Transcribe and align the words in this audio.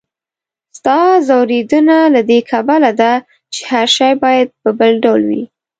ستا 0.77 0.99
ځوریدنه 1.27 1.97
له 2.13 2.21
دې 2.29 2.39
کبله 2.51 2.91
ده، 3.01 3.13
چې 3.53 3.61
هر 3.71 3.87
شی 3.95 4.11
باید 4.23 4.47
بل 4.79 4.91
ډول 5.03 5.21
وي. 5.29 5.43